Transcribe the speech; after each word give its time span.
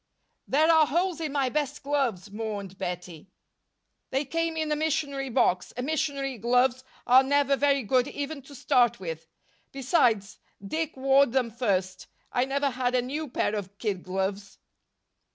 "There 0.47 0.71
are 0.71 0.87
holes 0.87 1.21
in 1.21 1.31
my 1.31 1.49
best 1.49 1.83
gloves," 1.83 2.31
mourned 2.31 2.79
Bettie. 2.79 3.29
"They 4.09 4.25
came 4.25 4.57
in 4.57 4.71
a 4.71 4.75
missionary 4.75 5.29
box, 5.29 5.73
and 5.73 5.85
missionary 5.85 6.39
gloves 6.39 6.83
are 7.05 7.21
never 7.21 7.55
very 7.55 7.83
good 7.83 8.07
even 8.07 8.41
to 8.49 8.55
start 8.55 8.99
with. 8.99 9.27
Besides, 9.71 10.39
Dick 10.65 10.97
wore 10.97 11.27
them 11.27 11.51
first 11.51 12.07
I 12.31 12.45
never 12.45 12.71
had 12.71 12.95
a 12.95 13.01
new 13.03 13.27
pair 13.29 13.53
of 13.53 13.77
kid 13.77 14.01
gloves." 14.01 14.57